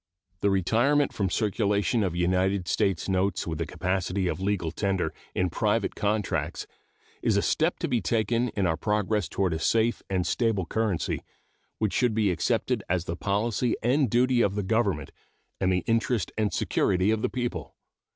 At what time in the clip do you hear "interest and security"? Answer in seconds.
15.85-17.11